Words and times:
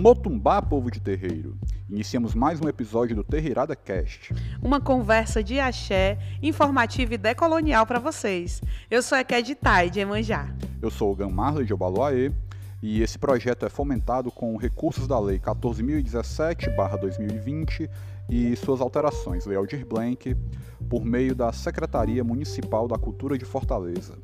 Motumbá, 0.00 0.62
povo 0.62 0.90
de 0.90 0.98
terreiro. 0.98 1.58
Iniciamos 1.86 2.34
mais 2.34 2.58
um 2.58 2.66
episódio 2.66 3.14
do 3.14 3.22
Terreirada 3.22 3.76
Cast. 3.76 4.32
Uma 4.62 4.80
conversa 4.80 5.44
de 5.44 5.60
axé, 5.60 6.18
informativa 6.42 7.12
e 7.12 7.18
decolonial 7.18 7.84
para 7.84 7.98
vocês. 7.98 8.62
Eu 8.90 9.02
sou 9.02 9.18
a 9.18 9.22
Ked 9.22 9.54
Tai, 9.56 9.90
de 9.90 10.00
Emanjá. 10.00 10.48
Eu 10.80 10.90
sou 10.90 11.12
o 11.12 11.14
Gamarla 11.14 11.66
de 11.66 11.74
Obaluaê 11.74 12.32
e 12.82 13.02
esse 13.02 13.18
projeto 13.18 13.66
é 13.66 13.68
fomentado 13.68 14.30
com 14.30 14.56
recursos 14.56 15.06
da 15.06 15.20
Lei 15.20 15.38
14.017-2020 15.38 17.90
e 18.30 18.56
suas 18.56 18.80
alterações, 18.80 19.44
Lei 19.44 19.58
Aldir 19.58 19.86
Blanc, 19.86 20.34
por 20.88 21.04
meio 21.04 21.34
da 21.34 21.52
Secretaria 21.52 22.24
Municipal 22.24 22.88
da 22.88 22.96
Cultura 22.96 23.36
de 23.36 23.44
Fortaleza. 23.44 24.16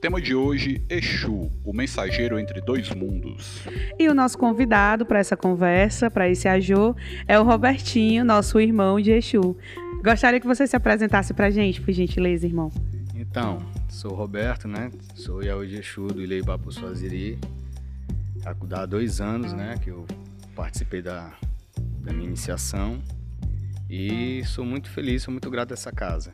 Tema 0.00 0.18
de 0.18 0.34
hoje, 0.34 0.82
Exu, 0.88 1.50
o 1.62 1.74
mensageiro 1.74 2.38
entre 2.38 2.62
dois 2.62 2.88
mundos. 2.88 3.60
E 3.98 4.08
o 4.08 4.14
nosso 4.14 4.38
convidado 4.38 5.04
para 5.04 5.18
essa 5.18 5.36
conversa, 5.36 6.10
para 6.10 6.26
esse 6.26 6.48
ajô, 6.48 6.96
é 7.28 7.38
o 7.38 7.42
Robertinho, 7.42 8.24
nosso 8.24 8.58
irmão 8.58 8.98
de 8.98 9.10
Exu. 9.10 9.54
Gostaria 10.02 10.40
que 10.40 10.46
você 10.46 10.66
se 10.66 10.74
apresentasse 10.74 11.34
para 11.34 11.48
a 11.48 11.50
gente, 11.50 11.82
por 11.82 11.92
gentileza, 11.92 12.46
irmão. 12.46 12.72
Então, 13.14 13.58
sou 13.90 14.12
o 14.12 14.14
Roberto, 14.14 14.66
né? 14.66 14.90
Sou 15.14 15.42
Yaú 15.42 15.66
de 15.66 15.76
Exu 15.76 16.06
do 16.06 16.22
Ileibapu 16.22 16.72
Suaziri. 16.72 17.38
Há 18.42 18.86
dois 18.86 19.20
anos, 19.20 19.52
né, 19.52 19.78
que 19.82 19.90
eu 19.90 20.06
participei 20.56 21.02
da, 21.02 21.30
da 21.98 22.10
minha 22.10 22.26
iniciação. 22.26 23.02
E 23.90 24.42
sou 24.46 24.64
muito 24.64 24.88
feliz, 24.88 25.24
sou 25.24 25.30
muito 25.30 25.50
grato 25.50 25.72
a 25.72 25.74
essa 25.74 25.92
casa. 25.92 26.32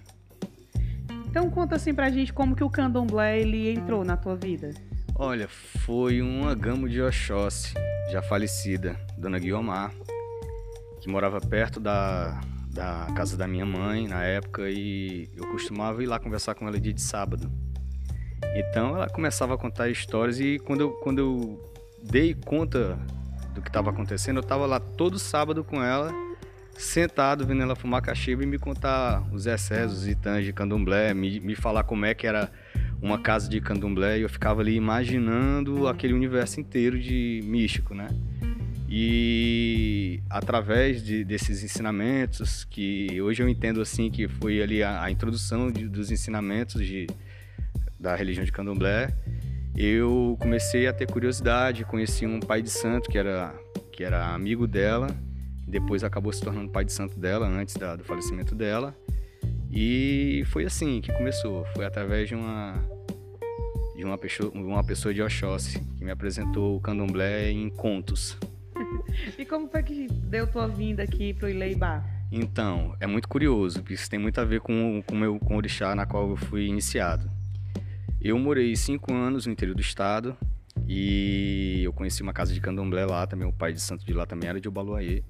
Então 1.36 1.50
conta 1.50 1.76
assim 1.76 1.92
pra 1.92 2.08
gente 2.08 2.32
como 2.32 2.56
que 2.56 2.64
o 2.64 2.70
candomblé 2.70 3.38
ele 3.38 3.68
entrou 3.68 4.02
na 4.02 4.16
tua 4.16 4.34
vida. 4.34 4.70
Olha, 5.14 5.46
foi 5.46 6.22
uma 6.22 6.54
gamo 6.54 6.88
de 6.88 7.02
Oxóssi, 7.02 7.74
já 8.10 8.22
falecida, 8.22 8.96
Dona 9.18 9.38
Guiomar, 9.38 9.92
que 10.98 11.10
morava 11.10 11.38
perto 11.38 11.78
da, 11.78 12.40
da 12.72 13.08
casa 13.14 13.36
da 13.36 13.46
minha 13.46 13.66
mãe 13.66 14.08
na 14.08 14.22
época 14.24 14.70
e 14.70 15.28
eu 15.36 15.46
costumava 15.48 16.02
ir 16.02 16.06
lá 16.06 16.18
conversar 16.18 16.54
com 16.54 16.66
ela 16.66 16.80
dia 16.80 16.94
de 16.94 17.02
sábado. 17.02 17.52
Então 18.56 18.96
ela 18.96 19.06
começava 19.10 19.56
a 19.56 19.58
contar 19.58 19.90
histórias 19.90 20.40
e 20.40 20.58
quando 20.60 20.80
eu, 20.80 20.90
quando 20.92 21.18
eu 21.18 21.72
dei 22.02 22.32
conta 22.32 22.98
do 23.54 23.60
que 23.60 23.68
estava 23.68 23.90
acontecendo, 23.90 24.38
eu 24.38 24.42
estava 24.42 24.64
lá 24.64 24.80
todo 24.80 25.18
sábado 25.18 25.62
com 25.62 25.82
ela 25.82 26.10
sentado 26.78 27.46
vendo 27.46 27.62
ela 27.62 27.74
fumar 27.74 28.02
cachimbo 28.02 28.42
e 28.42 28.46
me 28.46 28.58
contar 28.58 29.22
os 29.32 29.46
excessos 29.46 30.06
e 30.06 30.14
tãs 30.14 30.44
de 30.44 30.52
candomblé, 30.52 31.14
me, 31.14 31.40
me 31.40 31.54
falar 31.54 31.84
como 31.84 32.04
é 32.04 32.14
que 32.14 32.26
era 32.26 32.50
uma 33.00 33.18
casa 33.18 33.48
de 33.48 33.60
candomblé 33.60 34.18
e 34.18 34.22
eu 34.22 34.28
ficava 34.28 34.60
ali 34.60 34.74
imaginando 34.74 35.86
aquele 35.88 36.12
universo 36.12 36.60
inteiro 36.60 36.98
de 36.98 37.40
místico, 37.44 37.94
né? 37.94 38.08
E 38.88 40.20
através 40.30 41.02
de, 41.02 41.24
desses 41.24 41.62
ensinamentos, 41.62 42.64
que 42.64 43.20
hoje 43.20 43.42
eu 43.42 43.48
entendo 43.48 43.80
assim 43.80 44.10
que 44.10 44.28
foi 44.28 44.62
ali 44.62 44.82
a, 44.82 45.02
a 45.02 45.10
introdução 45.10 45.70
de, 45.70 45.88
dos 45.88 46.10
ensinamentos 46.10 46.86
de, 46.86 47.06
da 47.98 48.14
religião 48.14 48.44
de 48.44 48.52
candomblé, 48.52 49.12
eu 49.76 50.36
comecei 50.40 50.86
a 50.86 50.92
ter 50.92 51.10
curiosidade, 51.10 51.84
conheci 51.84 52.24
um 52.24 52.38
pai 52.38 52.62
de 52.62 52.70
santo 52.70 53.10
que 53.10 53.18
era, 53.18 53.54
que 53.92 54.04
era 54.04 54.32
amigo 54.32 54.66
dela 54.66 55.08
depois 55.66 56.04
acabou 56.04 56.32
se 56.32 56.40
tornando 56.40 56.70
pai 56.70 56.84
de 56.84 56.92
santo 56.92 57.18
dela, 57.18 57.46
antes 57.46 57.74
da, 57.74 57.96
do 57.96 58.04
falecimento 58.04 58.54
dela. 58.54 58.96
E 59.70 60.44
foi 60.46 60.64
assim 60.64 61.00
que 61.00 61.12
começou. 61.12 61.66
Foi 61.74 61.84
através 61.84 62.28
de 62.28 62.34
uma 62.34 62.74
de 63.96 64.04
uma 64.04 64.18
pessoa, 64.18 64.50
uma 64.54 64.84
pessoa 64.84 65.12
de 65.12 65.22
Oxóssi 65.22 65.80
que 65.96 66.04
me 66.04 66.10
apresentou 66.10 66.76
o 66.76 66.80
candomblé 66.80 67.50
em 67.50 67.70
contos. 67.70 68.36
e 69.38 69.44
como 69.44 69.68
foi 69.68 69.82
que 69.82 70.06
deu 70.06 70.46
tua 70.46 70.68
vinda 70.68 71.02
aqui 71.02 71.32
para 71.32 71.46
o 71.46 71.48
Ileibá? 71.48 72.04
Então, 72.30 72.94
é 73.00 73.06
muito 73.06 73.28
curioso, 73.28 73.80
porque 73.80 73.94
isso 73.94 74.10
tem 74.10 74.18
muito 74.18 74.38
a 74.38 74.44
ver 74.44 74.60
com, 74.60 75.02
com, 75.06 75.16
meu, 75.16 75.38
com 75.38 75.54
o 75.54 75.56
orixá 75.56 75.94
na 75.94 76.04
qual 76.04 76.28
eu 76.28 76.36
fui 76.36 76.66
iniciado. 76.66 77.30
Eu 78.20 78.38
morei 78.38 78.74
cinco 78.76 79.14
anos 79.14 79.46
no 79.46 79.52
interior 79.52 79.74
do 79.74 79.80
estado 79.80 80.36
e 80.86 81.80
eu 81.82 81.92
conheci 81.92 82.22
uma 82.22 82.32
casa 82.32 82.52
de 82.52 82.60
candomblé 82.60 83.06
lá 83.06 83.26
também, 83.26 83.48
o 83.48 83.52
pai 83.52 83.72
de 83.72 83.80
santo 83.80 84.04
de 84.04 84.12
lá 84.12 84.26
também 84.26 84.48
era 84.48 84.60
de 84.60 84.68
Obaluaê. 84.68 85.22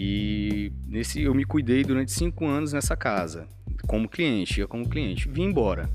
E 0.00 0.72
nesse 0.86 1.22
eu 1.22 1.34
me 1.34 1.44
cuidei 1.44 1.82
durante 1.82 2.12
cinco 2.12 2.46
anos 2.46 2.72
nessa 2.72 2.96
casa, 2.96 3.48
como 3.84 4.08
cliente, 4.08 4.60
ia 4.60 4.68
como 4.68 4.88
cliente. 4.88 5.28
Vim 5.28 5.46
embora, 5.46 5.90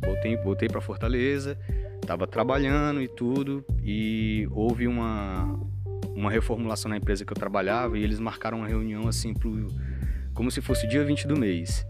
voltei, 0.00 0.36
voltei 0.36 0.68
para 0.68 0.80
Fortaleza, 0.80 1.58
estava 2.00 2.28
trabalhando 2.28 3.02
e 3.02 3.08
tudo, 3.08 3.64
e 3.82 4.46
houve 4.52 4.86
uma, 4.86 5.58
uma 6.14 6.30
reformulação 6.30 6.88
na 6.88 6.96
empresa 6.96 7.24
que 7.24 7.32
eu 7.32 7.36
trabalhava 7.36 7.98
e 7.98 8.04
eles 8.04 8.20
marcaram 8.20 8.58
uma 8.58 8.68
reunião 8.68 9.08
assim 9.08 9.34
pro, 9.34 9.66
como 10.32 10.48
se 10.48 10.60
fosse 10.60 10.86
dia 10.86 11.04
20 11.04 11.26
do 11.26 11.36
mês. 11.36 11.84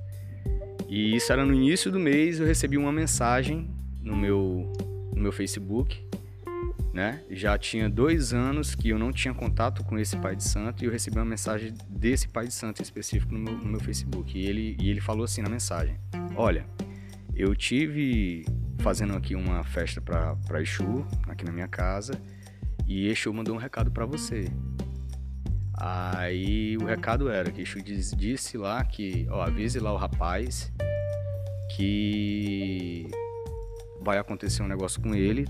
E 0.88 1.14
isso 1.14 1.30
era 1.30 1.44
no 1.44 1.52
início 1.52 1.92
do 1.92 2.00
mês, 2.00 2.40
eu 2.40 2.46
recebi 2.46 2.78
uma 2.78 2.90
mensagem 2.90 3.68
no 4.02 4.16
meu, 4.16 4.72
no 5.14 5.20
meu 5.20 5.30
Facebook 5.30 6.08
né? 6.92 7.22
Já 7.30 7.56
tinha 7.56 7.88
dois 7.88 8.32
anos 8.32 8.74
que 8.74 8.88
eu 8.88 8.98
não 8.98 9.12
tinha 9.12 9.32
contato 9.32 9.84
com 9.84 9.98
esse 9.98 10.16
pai 10.16 10.34
de 10.34 10.42
santo 10.42 10.82
e 10.82 10.86
eu 10.86 10.92
recebi 10.92 11.16
uma 11.16 11.24
mensagem 11.24 11.72
desse 11.88 12.28
pai 12.28 12.46
de 12.46 12.54
santo 12.54 12.82
específico 12.82 13.32
no 13.32 13.38
meu, 13.38 13.56
no 13.56 13.66
meu 13.66 13.80
Facebook. 13.80 14.36
E 14.36 14.46
ele, 14.46 14.76
e 14.80 14.90
ele 14.90 15.00
falou 15.00 15.24
assim 15.24 15.42
na 15.42 15.48
mensagem: 15.48 15.96
Olha, 16.34 16.66
eu 17.34 17.54
tive 17.54 18.44
fazendo 18.80 19.16
aqui 19.16 19.34
uma 19.34 19.62
festa 19.62 20.00
para 20.00 20.60
Exu, 20.60 21.06
aqui 21.28 21.44
na 21.44 21.52
minha 21.52 21.68
casa, 21.68 22.20
e 22.86 23.08
Exu 23.08 23.32
mandou 23.32 23.54
um 23.54 23.58
recado 23.58 23.90
para 23.90 24.04
você. 24.04 24.50
Aí 25.74 26.76
o 26.76 26.84
recado 26.84 27.30
era 27.30 27.50
que 27.50 27.62
Exu 27.62 27.80
disse 27.82 28.58
lá 28.58 28.84
que, 28.84 29.26
ó, 29.30 29.42
avise 29.42 29.78
lá 29.78 29.92
o 29.92 29.96
rapaz 29.96 30.72
que 31.76 33.06
vai 34.00 34.18
acontecer 34.18 34.62
um 34.62 34.68
negócio 34.68 35.00
com 35.00 35.14
ele, 35.14 35.46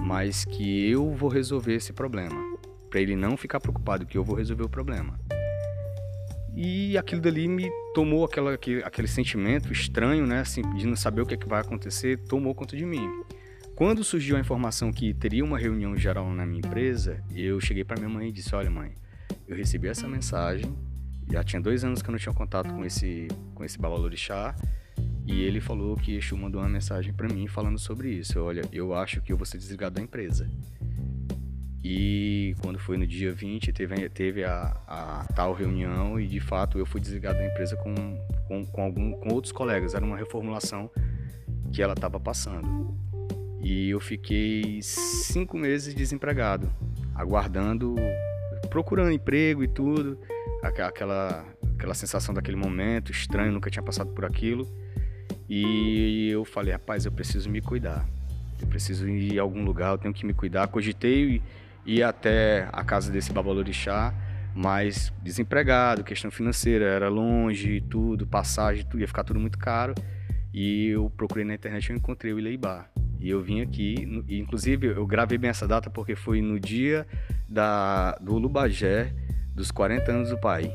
mas 0.00 0.44
que 0.44 0.90
eu 0.90 1.12
vou 1.12 1.28
resolver 1.28 1.74
esse 1.74 1.92
problema, 1.92 2.36
para 2.90 3.00
ele 3.00 3.16
não 3.16 3.36
ficar 3.36 3.60
preocupado 3.60 4.06
que 4.06 4.16
eu 4.16 4.24
vou 4.24 4.36
resolver 4.36 4.64
o 4.64 4.68
problema. 4.68 5.18
E 6.56 6.96
aquilo 6.96 7.20
dali 7.20 7.48
me 7.48 7.68
tomou 7.94 8.24
aquela, 8.24 8.54
aquele, 8.54 8.82
aquele 8.84 9.08
sentimento 9.08 9.72
estranho, 9.72 10.26
né, 10.26 10.40
assim, 10.40 10.62
de 10.74 10.86
não 10.86 10.94
saber 10.94 11.22
o 11.22 11.26
que, 11.26 11.34
é 11.34 11.36
que 11.36 11.48
vai 11.48 11.60
acontecer, 11.60 12.18
tomou 12.28 12.54
conta 12.54 12.76
de 12.76 12.86
mim. 12.86 13.08
Quando 13.74 14.04
surgiu 14.04 14.36
a 14.36 14.40
informação 14.40 14.92
que 14.92 15.12
teria 15.12 15.44
uma 15.44 15.58
reunião 15.58 15.96
geral 15.96 16.30
na 16.30 16.46
minha 16.46 16.60
empresa, 16.60 17.20
eu 17.34 17.60
cheguei 17.60 17.82
para 17.82 17.96
minha 17.96 18.08
mãe 18.08 18.28
e 18.28 18.32
disse: 18.32 18.54
Olha, 18.54 18.70
mãe, 18.70 18.94
eu 19.48 19.56
recebi 19.56 19.88
essa 19.88 20.06
mensagem, 20.06 20.72
já 21.28 21.42
tinha 21.42 21.60
dois 21.60 21.82
anos 21.82 22.00
que 22.00 22.08
eu 22.08 22.12
não 22.12 22.18
tinha 22.18 22.32
contato 22.32 22.72
com 22.72 22.84
esse, 22.84 23.26
com 23.52 23.64
esse 23.64 23.76
babalorixá, 23.76 24.54
e 25.26 25.40
ele 25.42 25.60
falou 25.60 25.96
que 25.96 26.16
Exu 26.16 26.36
mandou 26.36 26.60
uma 26.60 26.68
mensagem 26.68 27.12
para 27.12 27.28
mim 27.28 27.46
falando 27.46 27.78
sobre 27.78 28.10
isso. 28.10 28.38
Olha, 28.40 28.62
eu 28.72 28.94
acho 28.94 29.22
que 29.22 29.32
eu 29.32 29.36
vou 29.36 29.46
ser 29.46 29.56
desligado 29.56 29.94
da 29.94 30.02
empresa. 30.02 30.48
E 31.82 32.54
quando 32.62 32.78
foi 32.78 32.96
no 32.96 33.06
dia 33.06 33.32
20, 33.32 33.72
teve, 33.72 34.08
teve 34.08 34.44
a, 34.44 34.74
a 34.86 35.26
tal 35.34 35.52
reunião 35.52 36.18
e 36.18 36.26
de 36.26 36.40
fato 36.40 36.78
eu 36.78 36.86
fui 36.86 37.00
desligado 37.00 37.38
da 37.38 37.46
empresa 37.46 37.76
com, 37.76 37.94
com, 38.48 38.64
com, 38.66 38.82
algum, 38.82 39.12
com 39.12 39.34
outros 39.34 39.52
colegas. 39.52 39.94
Era 39.94 40.04
uma 40.04 40.16
reformulação 40.16 40.90
que 41.72 41.82
ela 41.82 41.94
estava 41.94 42.20
passando. 42.20 42.94
E 43.62 43.90
eu 43.90 44.00
fiquei 44.00 44.80
cinco 44.82 45.56
meses 45.56 45.94
desempregado, 45.94 46.70
aguardando, 47.14 47.94
procurando 48.68 49.10
emprego 49.10 49.64
e 49.64 49.68
tudo. 49.68 50.18
Aquela, 50.62 51.44
aquela 51.76 51.94
sensação 51.94 52.34
daquele 52.34 52.56
momento 52.56 53.10
estranho, 53.10 53.52
nunca 53.52 53.70
tinha 53.70 53.82
passado 53.82 54.10
por 54.10 54.24
aquilo. 54.24 54.66
E 55.48 56.28
eu 56.30 56.44
falei, 56.44 56.72
rapaz, 56.72 57.04
eu 57.04 57.12
preciso 57.12 57.50
me 57.50 57.60
cuidar. 57.60 58.06
Eu 58.60 58.66
preciso 58.66 59.08
ir 59.08 59.38
a 59.38 59.42
algum 59.42 59.64
lugar, 59.64 59.92
eu 59.92 59.98
tenho 59.98 60.14
que 60.14 60.24
me 60.24 60.32
cuidar. 60.32 60.66
Cogitei 60.68 61.42
ir 61.84 62.02
até 62.02 62.68
a 62.72 62.82
casa 62.82 63.12
desse 63.12 63.32
babalorixá, 63.32 64.14
mas 64.54 65.12
desempregado, 65.22 66.02
questão 66.02 66.30
financeira, 66.30 66.86
era 66.86 67.08
longe, 67.08 67.80
tudo, 67.82 68.26
passagem, 68.26 68.84
tudo, 68.86 69.00
ia 69.00 69.08
ficar 69.08 69.24
tudo 69.24 69.38
muito 69.38 69.58
caro. 69.58 69.94
E 70.52 70.88
eu 70.88 71.10
procurei 71.10 71.44
na 71.44 71.54
internet 71.54 71.88
e 71.88 71.92
encontrei 71.92 72.32
o 72.32 72.38
Ileibá. 72.38 72.88
E 73.20 73.30
eu 73.30 73.42
vim 73.42 73.60
aqui, 73.60 74.22
e 74.28 74.38
inclusive 74.38 74.86
eu 74.88 75.06
gravei 75.06 75.38
bem 75.38 75.50
essa 75.50 75.66
data 75.66 75.88
porque 75.90 76.14
foi 76.14 76.40
no 76.42 76.60
dia 76.60 77.06
da, 77.48 78.12
do 78.20 78.38
Lubagé, 78.38 79.12
dos 79.54 79.70
40 79.70 80.12
anos 80.12 80.30
do 80.30 80.38
pai. 80.38 80.70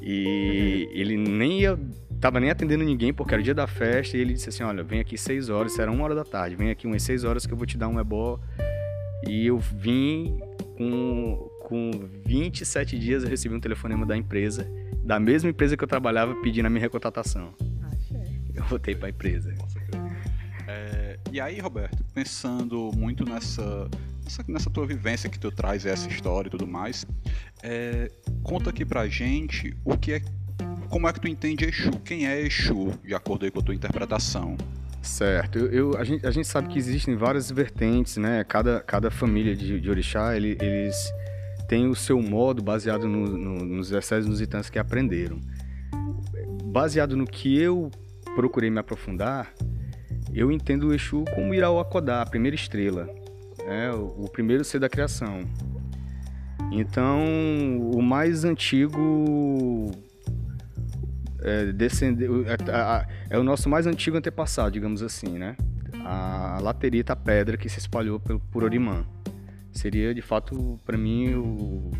E 0.00 0.88
ele 0.92 1.16
nem 1.16 1.60
ia 1.60 1.78
tava 2.20 2.38
nem 2.38 2.50
atendendo 2.50 2.84
ninguém 2.84 3.12
porque 3.12 3.34
era 3.34 3.40
o 3.40 3.44
dia 3.44 3.54
da 3.54 3.66
festa 3.66 4.16
e 4.16 4.20
ele 4.20 4.34
disse 4.34 4.48
assim, 4.50 4.62
olha, 4.62 4.82
vem 4.82 5.00
aqui 5.00 5.16
seis 5.16 5.48
horas, 5.48 5.72
isso 5.72 5.80
era 5.80 5.90
uma 5.90 6.04
hora 6.04 6.14
da 6.14 6.24
tarde, 6.24 6.54
vem 6.54 6.70
aqui 6.70 6.86
umas 6.86 7.02
seis 7.02 7.24
horas 7.24 7.46
que 7.46 7.52
eu 7.52 7.56
vou 7.56 7.66
te 7.66 7.78
dar 7.78 7.88
um 7.88 7.98
ebó. 7.98 8.38
E 9.26 9.46
eu 9.46 9.58
vim 9.58 10.38
com, 10.76 11.50
com 11.62 11.90
27 12.24 12.98
dias 12.98 13.22
eu 13.22 13.28
recebi 13.28 13.54
um 13.54 13.60
telefonema 13.60 14.06
da 14.06 14.16
empresa, 14.16 14.70
da 15.02 15.18
mesma 15.18 15.50
empresa 15.50 15.76
que 15.76 15.84
eu 15.84 15.88
trabalhava, 15.88 16.34
pedindo 16.42 16.66
a 16.66 16.70
minha 16.70 16.80
recontratação. 16.80 17.54
Achei. 17.82 18.40
Eu 18.54 18.64
voltei 18.64 18.94
para 18.94 19.08
a 19.08 19.10
empresa. 19.10 19.54
É, 20.68 21.18
E 21.32 21.40
aí, 21.40 21.60
Roberto, 21.60 22.02
pensando 22.12 22.90
muito 22.96 23.24
nessa, 23.24 23.88
nessa, 24.24 24.44
nessa 24.48 24.70
tua 24.70 24.86
vivência 24.86 25.28
que 25.28 25.38
tu 25.38 25.50
traz 25.50 25.86
essa 25.86 26.08
história 26.08 26.48
e 26.48 26.50
tudo 26.50 26.66
mais, 26.66 27.06
é, 27.62 28.10
conta 28.42 28.70
aqui 28.70 28.84
pra 28.84 29.06
gente 29.06 29.76
o 29.84 29.96
que 29.96 30.12
é, 30.12 30.22
como 30.90 31.08
é 31.08 31.12
que 31.12 31.20
tu 31.20 31.28
entende 31.28 31.64
Exu, 31.64 31.92
quem 32.04 32.26
é 32.26 32.40
Exu, 32.40 32.92
de 33.04 33.14
acordo 33.14 33.50
com 33.50 33.60
a 33.60 33.62
tua 33.62 33.74
interpretação. 33.74 34.56
Certo. 35.00 35.58
Eu, 35.58 35.70
eu, 35.70 35.96
a, 35.96 36.04
gente, 36.04 36.26
a 36.26 36.30
gente 36.30 36.46
sabe 36.46 36.68
que 36.68 36.78
existem 36.78 37.16
várias 37.16 37.50
vertentes, 37.50 38.16
né? 38.16 38.44
Cada, 38.44 38.80
cada 38.80 39.10
família 39.10 39.56
de, 39.56 39.80
de 39.80 39.88
orixá, 39.88 40.36
ele, 40.36 40.58
eles 40.60 40.96
têm 41.68 41.86
o 41.86 41.94
seu 41.94 42.20
modo 42.20 42.62
baseado 42.62 43.08
no, 43.08 43.26
no, 43.26 43.64
nos 43.64 43.90
nos 43.90 44.40
que 44.68 44.78
aprenderam. 44.78 45.40
Baseado 46.64 47.16
no 47.16 47.24
que 47.24 47.58
eu 47.58 47.90
procurei 48.34 48.68
me 48.68 48.78
aprofundar, 48.78 49.52
eu 50.34 50.52
entendo 50.52 50.88
o 50.88 50.94
Exu 50.94 51.24
como 51.34 51.54
Irauakodá, 51.54 52.20
a 52.20 52.26
primeira 52.26 52.54
estrela, 52.54 53.08
né? 53.64 53.92
o, 53.92 54.24
o 54.24 54.28
primeiro 54.28 54.64
ser 54.64 54.80
da 54.80 54.88
criação. 54.88 55.42
Então, 56.72 57.20
o 57.92 58.02
mais 58.02 58.44
antigo 58.44 59.90
é, 61.42 61.72
descende, 61.72 62.24
é, 62.24 63.06
é, 63.30 63.38
o 63.38 63.42
nosso 63.42 63.68
mais 63.68 63.86
antigo 63.86 64.16
antepassado, 64.16 64.70
digamos 64.70 65.02
assim, 65.02 65.38
né? 65.38 65.56
A 66.04 66.58
laterita, 66.62 67.12
a 67.12 67.16
pedra 67.16 67.56
que 67.56 67.68
se 67.68 67.78
espalhou 67.78 68.18
por, 68.18 68.38
por 68.38 68.64
Orimã. 68.64 69.04
Seria, 69.72 70.14
de 70.14 70.22
fato, 70.22 70.78
para 70.84 70.96
mim, 70.96 71.34
o, 71.34 71.90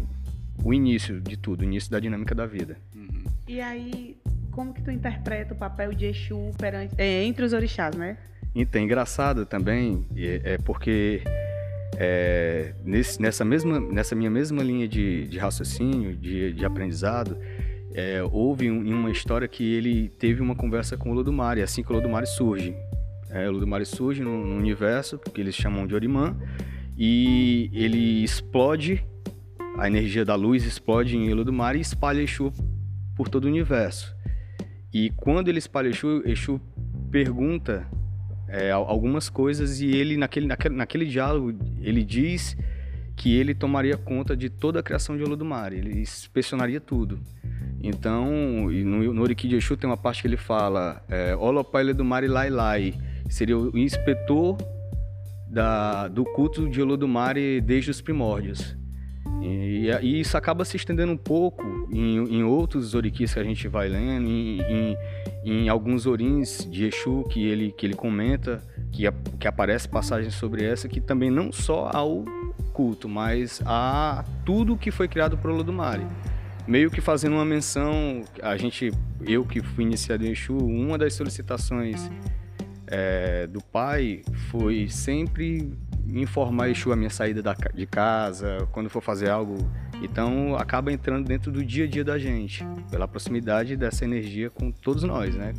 o 0.64 0.74
início 0.74 1.20
de 1.20 1.36
tudo, 1.36 1.60
o 1.62 1.64
início 1.64 1.90
da 1.90 2.00
dinâmica 2.00 2.34
da 2.34 2.46
vida. 2.46 2.76
Uhum. 2.94 3.24
E 3.46 3.60
aí, 3.60 4.16
como 4.50 4.72
que 4.72 4.82
tu 4.82 4.90
interpreta 4.90 5.54
o 5.54 5.56
papel 5.56 5.92
de 5.92 6.06
Exu 6.06 6.50
perante, 6.58 6.94
é, 6.98 7.24
entre 7.24 7.44
os 7.44 7.52
orixás, 7.52 7.94
né? 7.94 8.16
Então, 8.54 8.80
é 8.80 8.84
engraçado 8.84 9.46
também, 9.46 10.06
é, 10.16 10.54
é 10.54 10.58
porque 10.58 11.22
é, 11.96 12.72
nesse, 12.84 13.20
nessa, 13.20 13.44
mesma, 13.44 13.78
nessa 13.78 14.14
minha 14.14 14.30
mesma 14.30 14.62
linha 14.62 14.88
de, 14.88 15.26
de 15.28 15.38
raciocínio, 15.38 16.16
de, 16.16 16.52
de 16.52 16.64
aprendizado, 16.64 17.36
é, 17.94 18.22
houve 18.22 18.70
um, 18.70 18.80
uma 19.00 19.10
história 19.10 19.48
que 19.48 19.64
ele 19.74 20.08
teve 20.08 20.40
uma 20.40 20.54
conversa 20.54 20.96
com 20.96 21.10
o 21.10 21.14
Lodumare, 21.14 21.62
assim 21.62 21.82
que 21.82 21.90
o 21.90 21.94
Lodumare 21.94 22.26
surge. 22.26 22.74
É, 23.30 23.48
o 23.48 23.52
Lodumare 23.52 23.84
surge 23.84 24.22
no, 24.22 24.44
no 24.44 24.56
universo, 24.56 25.18
que 25.18 25.40
eles 25.40 25.54
chamam 25.54 25.86
de 25.86 25.94
Orimã, 25.94 26.36
e 26.96 27.70
ele 27.72 28.22
explode, 28.22 29.04
a 29.78 29.86
energia 29.86 30.24
da 30.24 30.34
luz 30.34 30.64
explode 30.64 31.16
em 31.16 31.28
Elodumare 31.28 31.78
e 31.78 31.80
espalha 31.80 32.20
Exu 32.20 32.52
por 33.16 33.28
todo 33.28 33.44
o 33.44 33.48
universo. 33.48 34.14
E 34.92 35.10
quando 35.10 35.48
ele 35.48 35.58
espalha 35.58 35.88
Exu, 35.88 36.22
Exu 36.26 36.60
pergunta 37.10 37.88
é, 38.48 38.70
algumas 38.70 39.28
coisas 39.28 39.80
e 39.80 39.86
ele, 39.86 40.16
naquele, 40.16 40.46
naquele, 40.46 40.74
naquele 40.74 41.06
diálogo, 41.06 41.56
ele 41.80 42.04
diz 42.04 42.56
que 43.16 43.36
ele 43.36 43.54
tomaria 43.54 43.96
conta 43.96 44.36
de 44.36 44.50
toda 44.50 44.80
a 44.80 44.82
criação 44.82 45.16
de 45.16 45.22
Olodumare, 45.22 45.76
ele 45.76 46.00
inspecionaria 46.00 46.80
tudo. 46.80 47.20
Então, 47.82 48.26
no, 48.70 49.14
no 49.14 49.34
de 49.34 49.56
Exu 49.56 49.76
tem 49.76 49.88
uma 49.88 49.96
parte 49.96 50.20
que 50.20 50.28
ele 50.28 50.36
fala 50.36 51.02
é, 51.08 51.34
Olopai 51.34 51.82
Olodumare 51.82 52.28
Lai 52.28 52.50
Lai, 52.50 52.94
seria 53.28 53.56
o 53.56 53.76
inspetor 53.76 54.58
da, 55.48 56.08
do 56.08 56.24
culto 56.24 56.68
de 56.68 56.80
Olodumare 56.82 57.60
desde 57.60 57.90
os 57.90 58.00
primórdios. 58.00 58.76
E, 59.40 59.88
e, 60.02 60.20
isso 60.20 60.36
acaba 60.36 60.64
se 60.64 60.76
estendendo 60.76 61.12
um 61.12 61.16
pouco 61.16 61.62
em, 61.90 62.16
em 62.16 62.44
outros 62.44 62.94
orikis 62.94 63.32
que 63.32 63.40
a 63.40 63.44
gente 63.44 63.66
vai 63.68 63.88
lendo, 63.88 64.28
em, 64.28 64.60
em, 64.60 64.96
em, 65.44 65.68
alguns 65.68 66.06
orins 66.06 66.68
de 66.70 66.84
Exu 66.84 67.24
que 67.30 67.46
ele, 67.46 67.72
que 67.72 67.86
ele 67.86 67.94
comenta, 67.94 68.62
que, 68.92 69.04
que 69.38 69.48
aparece 69.48 69.88
passagens 69.88 70.34
sobre 70.34 70.64
essa, 70.64 70.88
que 70.88 71.00
também 71.00 71.30
não 71.30 71.50
só 71.50 71.90
ao 71.92 72.24
culto, 72.74 73.08
mas 73.08 73.62
a 73.64 74.24
tudo 74.44 74.76
que 74.76 74.90
foi 74.90 75.08
criado 75.08 75.38
por 75.38 75.50
Olodumare. 75.50 76.06
Meio 76.66 76.90
que 76.90 77.00
fazendo 77.00 77.32
uma 77.34 77.44
menção, 77.44 78.22
a 78.42 78.56
gente, 78.56 78.92
eu 79.26 79.44
que 79.44 79.60
fui 79.60 79.84
iniciado 79.84 80.24
em 80.24 80.30
Exu, 80.30 80.56
uma 80.56 80.96
das 80.96 81.14
solicitações 81.14 82.10
é, 82.86 83.46
do 83.46 83.60
pai 83.62 84.22
foi 84.50 84.88
sempre 84.88 85.72
informar 86.08 86.70
Exu 86.70 86.92
a 86.92 86.96
minha 86.96 87.10
saída 87.10 87.42
da, 87.42 87.54
de 87.74 87.86
casa, 87.86 88.68
quando 88.72 88.90
for 88.90 89.02
fazer 89.02 89.30
algo. 89.30 89.56
Então 90.02 90.56
acaba 90.56 90.92
entrando 90.92 91.26
dentro 91.26 91.52
do 91.52 91.64
dia 91.64 91.84
a 91.84 91.88
dia 91.88 92.04
da 92.04 92.18
gente, 92.18 92.64
pela 92.90 93.06
proximidade 93.06 93.76
dessa 93.76 94.04
energia 94.04 94.50
com 94.50 94.70
todos 94.70 95.02
nós, 95.02 95.34
né? 95.34 95.52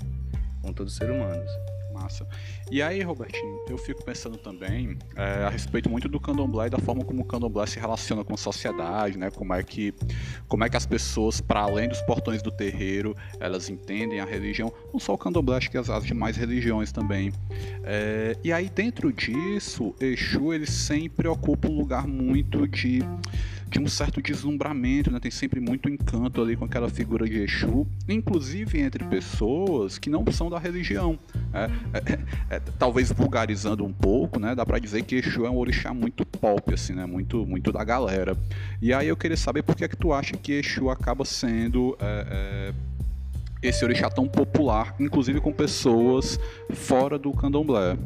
Com 0.62 0.74
todos 0.74 0.94
os 0.94 0.98
seres 0.98 1.16
humanos. 1.16 1.71
Massa. 2.12 2.28
E 2.70 2.82
aí, 2.82 3.02
Robertinho, 3.02 3.60
eu 3.70 3.78
fico 3.78 4.04
pensando 4.04 4.38
também 4.38 4.98
é, 5.16 5.46
a 5.46 5.50
respeito 5.50 5.90
muito 5.90 6.10
do 6.10 6.20
candomblé 6.20 6.68
e 6.68 6.70
da 6.70 6.78
forma 6.78 7.04
como 7.04 7.22
o 7.22 7.26
candomblé 7.26 7.66
se 7.66 7.80
relaciona 7.80 8.24
com 8.24 8.34
a 8.34 8.38
sociedade, 8.38 9.18
né? 9.18 9.32
Como 9.32 9.54
é 9.54 9.64
que, 9.64 9.94
como 10.48 10.64
é 10.64 10.70
que 10.70 10.78
as 10.78 10.86
pessoas, 10.86 11.40
para 11.40 11.62
além 11.62 11.88
dos 11.88 12.02
portões 12.02 12.42
do 12.42 12.52
terreiro, 12.52 13.16
elas 13.40 13.70
entendem 13.70 14.20
a 14.20 14.26
religião. 14.26 14.74
Não 14.92 15.00
só 15.00 15.14
o 15.14 15.18
candomblé, 15.18 15.58
acho 15.58 15.72
que 15.72 15.78
as, 15.78 15.90
as 15.90 16.04
demais 16.04 16.36
religiões 16.36 16.92
também. 16.92 17.32
É, 17.84 18.38
e 18.44 18.52
aí, 18.52 18.70
dentro 18.70 19.12
disso, 19.12 19.96
Exu, 20.00 20.54
ele 20.54 20.68
sempre 20.68 21.28
ocupa 21.28 21.68
um 21.68 21.78
lugar 21.78 22.08
muito 22.08 22.68
de 22.68 23.00
de 23.72 23.80
um 23.80 23.88
certo 23.88 24.22
deslumbramento, 24.22 25.10
né? 25.10 25.18
tem 25.18 25.32
sempre 25.32 25.62
muito 25.62 25.88
encanto 25.88 26.42
ali 26.42 26.58
com 26.58 26.66
aquela 26.66 26.90
figura 26.90 27.26
de 27.26 27.42
Exu, 27.42 27.88
inclusive 28.08 28.82
entre 28.82 29.06
pessoas 29.06 29.98
que 29.98 30.10
não 30.10 30.30
são 30.30 30.50
da 30.50 30.60
religião. 30.60 31.18
É, 31.54 31.70
é, 31.98 32.56
é, 32.58 32.62
talvez 32.78 33.14
vulgarizando 33.14 33.86
um 33.86 33.94
pouco, 33.94 34.42
né? 34.42 34.54
dá 34.54 34.66
para 34.66 34.78
dizer 34.78 35.04
que 35.04 35.16
Exu 35.16 35.46
é 35.46 35.50
um 35.50 35.58
orixá 35.58 35.94
muito 35.94 36.26
pop, 36.26 36.74
assim, 36.74 36.94
né? 36.94 37.06
muito, 37.06 37.46
muito 37.46 37.72
da 37.72 37.82
galera. 37.82 38.36
E 38.82 38.94
aí 38.94 39.08
eu 39.08 39.16
queria 39.16 39.38
saber 39.38 39.64
por 39.64 39.74
que 39.74 39.86
é 39.86 39.88
que 39.88 39.96
tu 39.96 40.12
acha 40.12 40.36
que 40.36 40.52
Exu 40.52 40.90
acaba 40.90 41.24
sendo 41.24 41.96
é, 42.02 42.28
é, 42.30 42.74
esse 43.70 43.86
orixá 43.86 44.10
tão 44.10 44.28
popular, 44.28 44.94
inclusive 45.00 45.40
com 45.40 45.54
pessoas 45.54 46.38
fora 46.74 47.18
do 47.18 47.32
candomblé. 47.32 47.98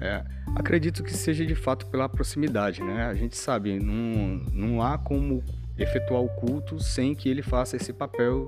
É, 0.00 0.22
acredito 0.58 1.02
que 1.02 1.14
seja 1.14 1.46
de 1.46 1.54
fato 1.54 1.86
pela 1.86 2.08
proximidade, 2.08 2.82
né? 2.82 3.06
A 3.06 3.14
gente 3.14 3.36
sabe, 3.36 3.78
não, 3.78 4.42
não 4.52 4.82
há 4.82 4.98
como 4.98 5.42
efetuar 5.78 6.20
o 6.20 6.28
culto 6.28 6.80
sem 6.80 7.14
que 7.14 7.28
ele 7.28 7.42
faça 7.42 7.76
esse 7.76 7.92
papel 7.92 8.46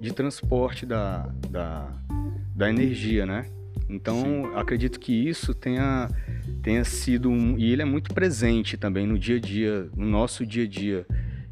de 0.00 0.12
transporte 0.12 0.84
da, 0.84 1.32
da, 1.48 1.92
da 2.54 2.68
energia, 2.68 3.24
né? 3.24 3.46
Então, 3.88 4.22
Sim. 4.22 4.56
acredito 4.56 4.98
que 4.98 5.12
isso 5.12 5.54
tenha, 5.54 6.08
tenha 6.62 6.84
sido 6.84 7.30
um, 7.30 7.56
e 7.56 7.72
ele 7.72 7.82
é 7.82 7.84
muito 7.84 8.12
presente 8.12 8.76
também 8.76 9.06
no 9.06 9.18
dia 9.18 9.36
a 9.36 9.40
dia, 9.40 9.88
no 9.96 10.06
nosso 10.06 10.44
dia 10.44 10.64
a 10.64 10.68
dia. 10.68 11.06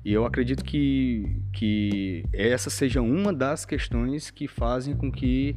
E 0.05 0.13
eu 0.13 0.27
acredito 0.27 0.65
que, 0.65 1.41
que 1.53 2.25
essa 2.33 2.69
seja 2.69 3.01
uma 3.01 3.33
das 3.33 3.65
questões 3.65 4.31
que 4.31 4.49
fazem 4.49 4.97
com 4.97 5.13
que 5.13 5.57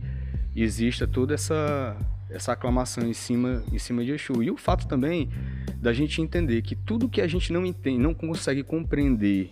exista 0.56 1.08
toda 1.08 1.34
essa 1.34 1.98
essa 2.30 2.54
aclamação 2.54 3.08
em 3.08 3.14
cima, 3.14 3.64
em 3.72 3.80
cima 3.80 4.04
de 4.04 4.12
Exu. 4.12 4.42
E 4.42 4.50
o 4.50 4.58
fato 4.58 4.88
também 4.88 5.30
da 5.78 5.94
gente 5.94 6.22
entender 6.22 6.62
que 6.62 6.76
tudo 6.76 7.10
que 7.10 7.22
a 7.22 7.28
gente 7.28 7.54
não 7.54 7.66
entende, 7.66 8.00
não 8.00 8.14
consegue 8.14 8.64
compreender 8.64 9.52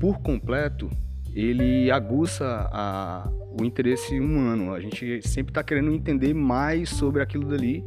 por 0.00 0.18
completo, 0.20 0.90
ele 1.34 1.90
aguça 1.90 2.68
a, 2.72 3.28
o 3.58 3.64
interesse 3.64 4.18
humano. 4.18 4.72
A 4.72 4.80
gente 4.80 5.20
sempre 5.26 5.50
está 5.50 5.62
querendo 5.62 5.92
entender 5.92 6.32
mais 6.32 6.88
sobre 6.88 7.22
aquilo 7.22 7.44
dali, 7.44 7.84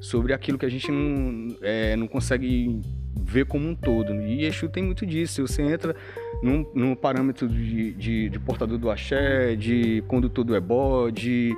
sobre 0.00 0.32
aquilo 0.32 0.56
que 0.56 0.66
a 0.66 0.68
gente 0.68 0.90
não, 0.90 1.56
é, 1.60 1.96
não 1.96 2.06
consegue 2.06 2.80
ver 3.16 3.46
como 3.46 3.68
um 3.68 3.74
todo. 3.74 4.14
E 4.22 4.44
Exu 4.44 4.68
tem 4.68 4.82
muito 4.82 5.04
disso. 5.04 5.46
Você 5.46 5.62
entra 5.62 5.96
num, 6.42 6.64
num 6.74 6.94
parâmetro 6.94 7.48
de, 7.48 7.92
de, 7.94 8.28
de, 8.28 8.38
portador 8.38 8.78
do 8.78 8.90
axé, 8.90 9.56
de 9.56 10.02
condutor 10.06 10.44
do 10.44 10.54
ebó, 10.54 11.10
de, 11.10 11.52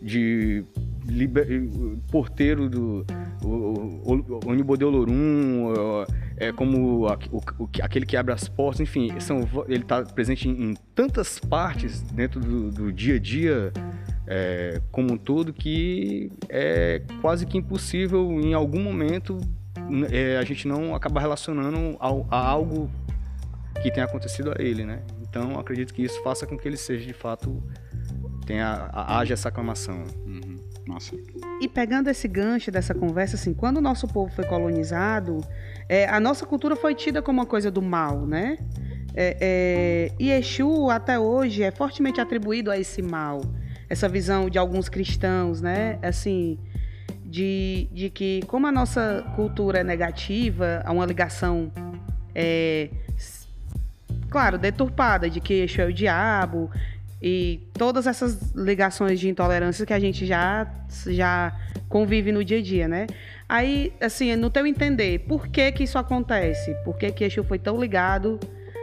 de 0.00 0.64
liber, 1.08 1.46
porteiro 2.10 2.68
do 2.68 3.06
Onibodeolorum, 4.46 5.72
é 6.36 6.52
como 6.52 7.06
a, 7.06 7.18
o, 7.30 7.68
aquele 7.82 8.04
que 8.04 8.16
abre 8.16 8.32
as 8.32 8.48
portas, 8.48 8.80
enfim, 8.80 9.18
são, 9.20 9.48
ele 9.68 9.82
está 9.82 10.02
presente 10.02 10.48
em, 10.48 10.70
em, 10.70 10.74
tantas 10.94 11.38
partes 11.38 12.02
dentro 12.02 12.40
do, 12.40 12.70
do 12.70 12.92
dia 12.92 13.16
a 13.16 13.18
dia 13.18 13.72
é, 14.26 14.80
como 14.90 15.12
um 15.12 15.16
todo 15.16 15.52
que 15.52 16.30
é 16.48 17.02
quase 17.20 17.46
que 17.46 17.56
impossível 17.56 18.40
em 18.40 18.52
algum 18.54 18.82
momento 18.82 19.38
é, 20.10 20.36
a 20.36 20.44
gente 20.44 20.66
não 20.66 20.94
acabar 20.94 21.20
relacionando 21.20 21.96
ao, 22.00 22.26
a 22.30 22.36
algo 22.36 22.90
que 23.82 23.90
tenha 23.90 24.06
acontecido 24.06 24.52
a 24.56 24.62
ele, 24.62 24.84
né? 24.84 25.02
Então 25.22 25.58
acredito 25.58 25.94
que 25.94 26.02
isso 26.02 26.22
faça 26.22 26.46
com 26.46 26.58
que 26.58 26.66
ele 26.66 26.76
seja 26.76 27.06
de 27.06 27.12
fato 27.12 27.62
tenha 28.46 28.88
haja 28.92 29.34
essa 29.34 29.48
aclamação. 29.48 30.04
Nossa. 30.86 31.16
E 31.60 31.68
pegando 31.68 32.08
esse 32.08 32.28
gancho 32.28 32.70
dessa 32.70 32.94
conversa, 32.94 33.34
assim, 33.34 33.52
quando 33.52 33.78
o 33.78 33.80
nosso 33.80 34.06
povo 34.06 34.32
foi 34.32 34.44
colonizado, 34.44 35.40
é, 35.88 36.08
a 36.08 36.20
nossa 36.20 36.46
cultura 36.46 36.76
foi 36.76 36.94
tida 36.94 37.20
como 37.20 37.40
uma 37.40 37.46
coisa 37.46 37.70
do 37.70 37.82
mal, 37.82 38.24
né? 38.26 38.56
É, 39.14 39.36
é, 39.40 40.12
e 40.18 40.30
Exu, 40.30 40.90
até 40.90 41.18
hoje, 41.18 41.62
é 41.62 41.70
fortemente 41.70 42.20
atribuído 42.20 42.70
a 42.70 42.78
esse 42.78 43.02
mal. 43.02 43.40
Essa 43.88 44.08
visão 44.08 44.48
de 44.48 44.58
alguns 44.58 44.88
cristãos, 44.88 45.60
né? 45.60 45.98
Assim, 46.02 46.58
de, 47.24 47.88
de 47.92 48.10
que, 48.10 48.42
como 48.46 48.66
a 48.66 48.72
nossa 48.72 49.24
cultura 49.34 49.80
é 49.80 49.84
negativa, 49.84 50.82
há 50.84 50.92
uma 50.92 51.06
ligação, 51.06 51.72
é, 52.34 52.90
claro, 54.30 54.56
deturpada, 54.56 55.28
de 55.28 55.40
que 55.40 55.54
Exu 55.64 55.80
é 55.80 55.86
o 55.86 55.92
diabo, 55.92 56.70
e 57.20 57.60
todas 57.72 58.06
essas 58.06 58.52
ligações 58.54 59.18
de 59.18 59.28
intolerância 59.28 59.86
que 59.86 59.92
a 59.92 59.98
gente 59.98 60.26
já, 60.26 60.70
já 61.06 61.58
convive 61.88 62.30
no 62.30 62.44
dia 62.44 62.58
a 62.58 62.62
dia, 62.62 62.88
né? 62.88 63.06
Aí, 63.48 63.92
assim, 64.00 64.34
no 64.36 64.50
teu 64.50 64.66
entender, 64.66 65.20
por 65.20 65.46
que 65.48 65.72
que 65.72 65.84
isso 65.84 65.98
acontece? 65.98 66.74
Por 66.84 66.96
que 66.96 67.10
que 67.10 67.24
Exu 67.24 67.44
foi 67.44 67.58
tão 67.58 67.80
ligado 67.80 68.38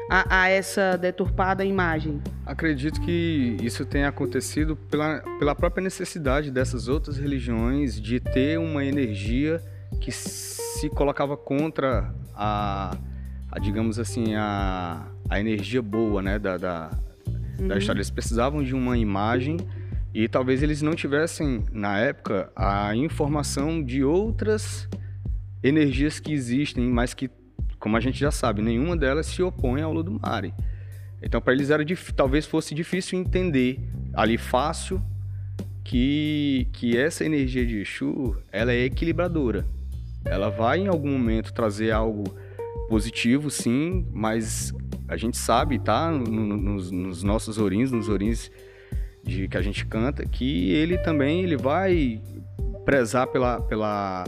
a, 0.10 0.44
a, 0.44 0.50
essa 0.50 0.98
deturpada 0.98 1.64
imagem? 1.64 2.22
Acredito 2.46 3.02
que 3.02 3.58
isso 3.62 3.86
tenha 3.86 4.08
acontecido 4.08 4.76
pela, 4.76 5.20
pela 5.38 5.54
própria 5.54 5.84
necessidade 5.84 6.50
dessas 6.50 6.88
outras 6.88 7.18
religiões 7.18 8.00
de 8.02 8.20
ter 8.20 8.58
uma 8.58 8.84
energia 8.84 9.62
que 10.00 10.12
se 10.12 10.90
colocava 10.90 11.38
contra 11.38 12.14
a, 12.34 12.98
a 13.52 13.60
digamos 13.60 14.00
assim, 14.00 14.34
a, 14.36 15.06
a 15.30 15.40
energia 15.40 15.82
boa 15.82 16.22
né, 16.22 16.40
da, 16.40 16.58
da, 16.58 16.90
uhum. 17.60 17.68
da 17.68 17.78
história. 17.78 18.00
Eles 18.00 18.10
precisavam 18.10 18.64
de 18.64 18.74
uma 18.74 18.98
imagem 18.98 19.58
e 20.14 20.28
talvez 20.28 20.62
eles 20.62 20.82
não 20.82 20.94
tivessem, 20.94 21.64
na 21.72 21.98
época, 22.00 22.52
a 22.56 22.96
informação 22.96 23.84
de 23.84 24.04
outras 24.04 24.88
energias 25.64 26.20
que 26.20 26.34
existem, 26.34 26.86
mas 26.86 27.14
que 27.14 27.30
como 27.84 27.98
a 27.98 28.00
gente 28.00 28.18
já 28.18 28.32
sabe, 28.32 28.62
nenhuma 28.62 28.96
delas 28.96 29.26
se 29.26 29.44
opõe 29.44 29.82
ao 29.82 29.92
Ludumare. 29.92 30.54
Então, 31.22 31.42
para 31.42 31.52
eles 31.52 31.70
era 31.70 31.84
talvez 32.16 32.46
fosse 32.46 32.74
difícil 32.74 33.20
entender 33.20 33.78
ali 34.14 34.38
fácil 34.38 35.02
que 35.84 36.68
que 36.72 36.98
essa 36.98 37.26
energia 37.26 37.66
de 37.66 37.82
Exu, 37.82 38.38
ela 38.54 38.72
é 38.72 38.86
equilibradora. 38.86 39.66
Ela 40.24 40.50
vai 40.50 40.80
em 40.80 40.88
algum 40.88 41.12
momento 41.12 41.54
trazer 41.54 41.92
algo 41.92 42.24
positivo, 42.88 43.50
sim, 43.52 44.08
mas 44.14 44.74
a 45.08 45.18
gente 45.18 45.38
sabe, 45.38 45.80
tá, 45.80 46.12
no, 46.12 46.58
nos, 46.58 46.92
nos, 46.92 47.24
nossos 47.24 47.58
orins, 47.58 47.92
nos 47.92 48.10
orins 48.10 48.52
de 49.24 49.48
que 49.48 49.58
a 49.58 49.62
gente 49.62 49.86
canta, 49.86 50.26
que 50.26 50.72
ele 50.72 50.98
também 50.98 51.44
ele 51.44 51.58
vai 51.58 52.22
prezar 52.86 53.28
pela, 53.28 53.62
pela 53.62 54.26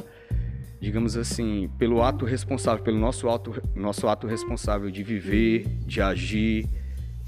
digamos 0.79 1.17
assim, 1.17 1.69
pelo 1.77 2.01
ato 2.01 2.25
responsável, 2.25 2.83
pelo 2.83 2.97
nosso 2.97 3.27
ato, 3.29 3.61
nosso 3.75 4.07
ato 4.07 4.27
responsável 4.27 4.89
de 4.89 5.03
viver, 5.03 5.65
de 5.85 6.01
agir, 6.01 6.67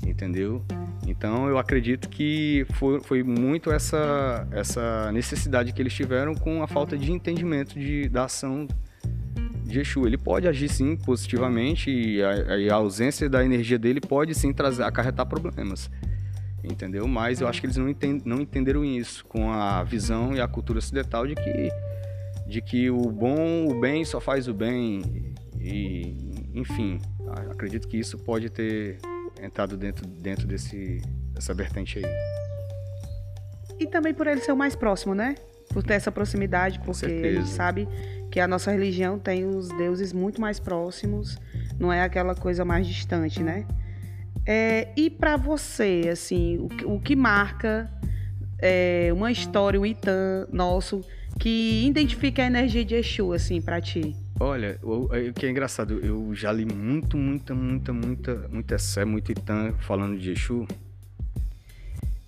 entendeu? 0.05 0.63
Então 1.07 1.47
eu 1.47 1.57
acredito 1.57 2.09
que 2.09 2.65
foi, 2.73 2.99
foi 2.99 3.23
muito 3.23 3.71
essa, 3.71 4.47
essa 4.51 5.11
necessidade 5.11 5.73
que 5.73 5.81
eles 5.81 5.93
tiveram 5.93 6.35
com 6.35 6.61
a 6.61 6.67
falta 6.67 6.97
de 6.97 7.11
entendimento 7.11 7.79
de, 7.79 8.07
da 8.09 8.25
ação 8.25 8.67
de 9.67 9.79
Exu. 9.79 10.05
Ele 10.05 10.17
pode 10.17 10.47
agir 10.47 10.69
sim 10.69 10.95
positivamente 10.95 11.91
e 11.91 12.23
a, 12.23 12.57
e 12.57 12.69
a 12.69 12.75
ausência 12.75 13.29
da 13.29 13.43
energia 13.43 13.77
dele 13.77 13.99
pode 13.99 14.33
sim 14.33 14.53
trazer, 14.53 14.83
acarretar 14.83 15.25
problemas. 15.25 15.89
Entendeu? 16.63 17.07
Mas 17.07 17.39
eu 17.41 17.47
acho 17.47 17.61
que 17.61 17.67
eles 17.67 17.77
não, 17.77 17.87
entend, 17.87 18.21
não 18.25 18.41
entenderam 18.41 18.83
isso 18.83 19.25
com 19.25 19.51
a 19.51 19.83
visão 19.83 20.35
e 20.35 20.41
a 20.41 20.47
cultura 20.47 20.79
ocidental 20.79 21.27
de 21.27 21.35
que 21.35 21.69
de 22.47 22.61
que 22.61 22.89
o 22.89 23.11
bom, 23.11 23.67
o 23.67 23.77
bem 23.77 24.05
só 24.05 24.21
faz 24.21 24.47
o 24.47 24.53
bem 24.53 25.33
e 25.59 26.15
enfim, 26.53 26.99
acredito 27.51 27.87
que 27.87 27.97
isso 27.97 28.17
pode 28.17 28.49
ter 28.49 28.99
entrado 29.41 29.77
dentro, 29.77 30.07
dentro 30.07 30.47
desse, 30.47 31.01
dessa 31.33 31.53
vertente 31.53 31.99
aí. 31.99 32.05
E 33.79 33.85
também 33.85 34.13
por 34.13 34.27
ele 34.27 34.41
ser 34.41 34.51
o 34.51 34.57
mais 34.57 34.75
próximo, 34.75 35.13
né? 35.13 35.35
Por 35.69 35.83
ter 35.83 35.93
essa 35.93 36.11
proximidade, 36.11 36.79
porque 36.79 37.05
gente 37.35 37.49
sabe 37.49 37.87
que 38.31 38.39
a 38.39 38.47
nossa 38.47 38.71
religião 38.71 39.17
tem 39.17 39.45
os 39.45 39.69
deuses 39.69 40.13
muito 40.13 40.39
mais 40.41 40.59
próximos, 40.59 41.37
não 41.79 41.91
é 41.91 42.01
aquela 42.01 42.35
coisa 42.35 42.65
mais 42.65 42.87
distante, 42.87 43.41
né? 43.41 43.65
É, 44.45 44.89
e 44.95 45.09
para 45.09 45.35
você, 45.35 46.09
assim, 46.11 46.57
o, 46.57 46.95
o 46.95 47.01
que 47.01 47.15
marca 47.15 47.91
é, 48.59 49.09
uma 49.13 49.31
história, 49.31 49.79
um 49.79 49.85
Itã 49.85 50.47
nosso 50.51 51.01
que 51.39 51.85
identifica 51.85 52.41
a 52.41 52.45
energia 52.47 52.83
de 52.83 52.95
Exu, 52.95 53.33
assim, 53.33 53.61
para 53.61 53.79
ti? 53.81 54.15
Olha, 54.39 54.79
o, 54.81 55.05
o, 55.05 55.33
que 55.33 55.45
é 55.45 55.49
engraçado, 55.49 55.99
eu 55.99 56.33
já 56.33 56.51
li 56.51 56.65
muito, 56.65 57.17
muita, 57.17 57.53
muita, 57.53 57.93
muita, 57.93 58.47
muita 58.49 58.77
Sé, 58.77 59.03
muito 59.03 59.31
Itã 59.31 59.73
falando 59.79 60.17
de 60.17 60.31
Exu. 60.31 60.67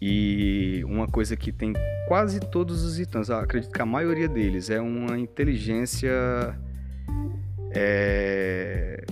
E 0.02 0.82
uma 0.86 1.08
coisa 1.08 1.36
que 1.36 1.52
tem 1.52 1.74
quase 2.08 2.40
todos 2.40 2.84
os 2.84 3.00
Itãs, 3.00 3.30
acredito 3.30 3.72
que 3.72 3.82
a 3.82 3.86
maioria 3.86 4.28
deles, 4.28 4.70
é 4.70 4.80
uma 4.80 5.20
inteligência. 5.20 6.12
É, 7.72 9.06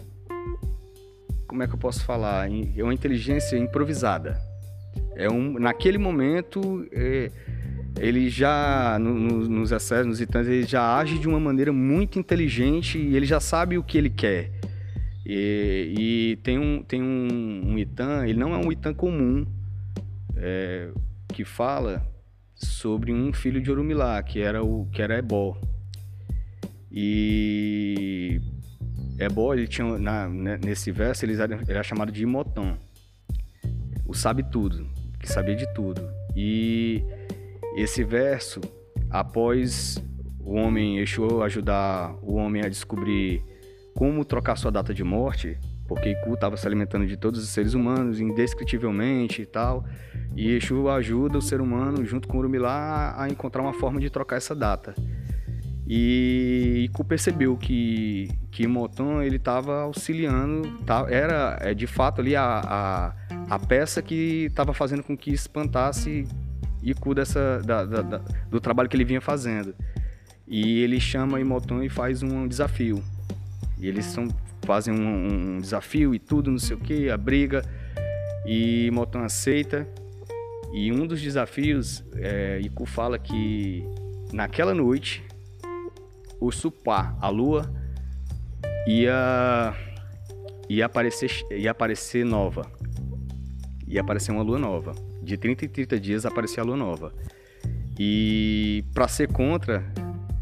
como 1.48 1.64
é 1.64 1.68
que 1.68 1.74
eu 1.74 1.78
posso 1.78 2.04
falar? 2.06 2.50
É 2.50 2.84
uma 2.84 2.94
inteligência 2.94 3.58
improvisada. 3.58 4.40
É 5.16 5.30
um, 5.30 5.60
naquele 5.60 5.98
momento. 5.98 6.88
É, 6.92 7.32
ele 8.00 8.30
já, 8.30 8.98
no, 9.00 9.14
no, 9.14 9.50
nos 9.50 9.74
acessos, 9.74 10.06
nos 10.06 10.22
itãs, 10.22 10.48
ele 10.48 10.64
já 10.64 10.98
age 10.98 11.18
de 11.18 11.28
uma 11.28 11.40
maneira 11.40 11.74
muito 11.74 12.20
inteligente 12.20 12.98
e 12.98 13.16
ele 13.16 13.26
já 13.26 13.40
sabe 13.40 13.78
o 13.78 13.84
que 13.84 13.98
ele 13.98 14.10
quer. 14.10 14.52
E, 15.26 15.94
e 15.98 16.36
tem, 16.44 16.60
um, 16.60 16.84
tem 16.84 17.02
um, 17.02 17.72
um 17.72 17.78
itã, 17.78 18.26
ele 18.26 18.40
não 18.40 18.54
é 18.54 18.58
um 18.58 18.72
itã 18.72 18.94
comum, 18.94 19.46
é, 20.38 20.90
que 21.30 21.44
fala 21.44 22.06
sobre 22.54 23.14
um 23.14 23.32
filho 23.34 23.62
de 23.62 23.72
Orumilá, 23.72 24.22
que 24.24 24.40
era 24.40 24.64
o 24.64 24.88
que 24.92 25.02
era 25.02 25.18
Ebó. 25.18 25.58
E 26.92 28.42
Ebó, 29.20 29.54
ele 29.54 29.68
tinha, 29.68 29.98
na, 29.98 30.28
né, 30.28 30.60
nesse 30.64 30.92
verso, 30.92 31.26
ele 31.26 31.40
era, 31.40 31.56
ele 31.56 31.72
era 31.72 31.84
chamado 31.84 32.12
de 32.12 32.24
Imotão, 32.24 32.78
o 34.06 34.14
sabe 34.14 34.44
tudo, 34.44 34.88
que 35.20 35.30
sabia 35.30 35.56
de 35.56 35.72
tudo. 35.74 36.02
E 36.36 37.04
esse 37.76 38.04
verso, 38.04 38.62
após 39.10 40.02
o 40.40 40.54
homem 40.56 41.00
Exu 41.00 41.44
ajudar 41.44 42.16
o 42.22 42.36
homem 42.36 42.64
a 42.64 42.70
descobrir 42.70 43.44
como 43.94 44.24
trocar 44.24 44.56
sua 44.56 44.72
data 44.72 44.94
de 44.94 45.04
morte, 45.04 45.60
porque 45.88 46.12
Iku 46.12 46.36
estava 46.36 46.56
se 46.56 46.68
alimentando 46.68 47.06
de 47.06 47.18
todos 47.18 47.44
os 47.44 47.50
seres 47.50 47.74
humanos 47.74 48.20
indescritivelmente 48.20 49.42
e 49.42 49.46
tal, 49.46 49.86
e 50.38 50.52
Exu 50.52 50.88
ajuda 50.88 51.40
o 51.40 51.42
ser 51.42 51.60
humano, 51.60 52.06
junto 52.06 52.28
com 52.28 52.38
Urumilá, 52.38 53.16
a 53.18 53.28
encontrar 53.28 53.64
uma 53.64 53.74
forma 53.74 54.00
de 54.00 54.08
trocar 54.08 54.36
essa 54.36 54.56
data. 54.56 54.94
E 55.90 56.84
Iku 56.86 57.04
percebeu 57.04 57.58
que 57.58 58.30
que 58.52 58.68
Moton 58.68 59.22
ele 59.22 59.38
estava 59.38 59.82
auxiliando, 59.82 60.80
tá, 60.86 61.06
era 61.10 61.58
é, 61.62 61.74
de 61.74 61.88
fato 61.88 62.22
ali 62.22 62.36
a, 62.36 62.62
a, 62.64 63.14
a 63.50 63.60
peça 63.60 64.02
que 64.02 64.46
estava 64.46 64.74
fazendo 64.74 65.04
com 65.04 65.16
que 65.18 65.32
espantasse 65.32 66.28
Iku 66.84 67.16
dessa, 67.16 67.60
da, 67.66 67.84
da, 67.84 68.02
da, 68.02 68.18
do 68.50 68.60
trabalho 68.60 68.88
que 68.88 68.96
ele 68.96 69.06
vinha 69.06 69.22
fazendo. 69.22 69.74
E 70.48 70.82
ele 70.82 71.00
chama 71.00 71.40
Imoton 71.40 71.82
e 71.82 71.90
faz 71.90 72.22
um 72.22 72.48
desafio. 72.48 73.04
E 73.80 73.88
eles 73.88 74.06
são, 74.06 74.28
fazem 74.64 74.94
um, 74.94 75.56
um 75.56 75.60
desafio 75.60 76.14
e 76.14 76.20
tudo, 76.20 76.52
não 76.52 76.60
sei 76.60 76.78
o 76.78 76.80
que, 76.80 77.10
a 77.10 77.18
briga. 77.18 77.64
E 78.46 78.86
Imoton 78.86 79.20
aceita. 79.20 79.88
E 80.74 80.92
um 80.92 81.08
dos 81.08 81.22
desafios, 81.22 82.04
é, 82.16 82.60
Iku 82.62 82.86
fala 82.86 83.18
que 83.18 83.84
naquela 84.32 84.74
noite, 84.74 85.24
o 86.40 86.52
Supá, 86.52 87.18
a 87.22 87.30
lua, 87.30 87.72
ia, 88.88 89.74
ia, 90.70 90.86
aparecer, 90.86 91.32
ia 91.52 91.72
aparecer 91.72 92.26
nova. 92.26 92.70
Ia 93.88 94.02
aparecer 94.02 94.32
uma 94.32 94.44
lua 94.44 94.60
nova 94.60 94.94
de 95.28 95.38
30 95.38 95.66
em 95.66 95.68
30 95.68 96.00
dias 96.00 96.26
aparecia 96.26 96.64
a 96.64 96.66
lua 96.66 96.78
nova. 96.78 97.12
E 98.00 98.86
para 98.94 99.08
ser 99.08 99.32
contra, 99.32 99.84